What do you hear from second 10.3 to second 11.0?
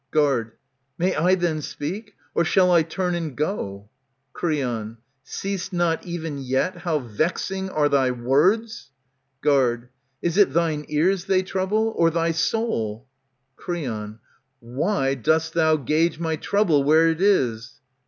it thine